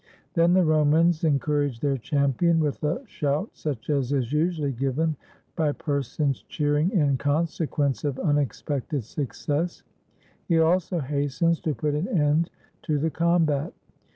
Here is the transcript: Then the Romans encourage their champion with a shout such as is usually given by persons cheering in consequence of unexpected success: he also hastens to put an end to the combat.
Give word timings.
Then 0.33 0.53
the 0.53 0.65
Romans 0.65 1.23
encourage 1.23 1.79
their 1.79 1.95
champion 1.97 2.59
with 2.59 2.83
a 2.83 3.05
shout 3.05 3.51
such 3.53 3.91
as 3.91 4.11
is 4.11 4.33
usually 4.33 4.71
given 4.71 5.15
by 5.55 5.73
persons 5.73 6.41
cheering 6.49 6.89
in 6.89 7.17
consequence 7.19 8.03
of 8.03 8.17
unexpected 8.17 9.03
success: 9.03 9.83
he 10.47 10.57
also 10.57 11.01
hastens 11.01 11.59
to 11.59 11.75
put 11.75 11.93
an 11.93 12.07
end 12.07 12.49
to 12.81 12.97
the 12.97 13.11
combat. 13.11 13.73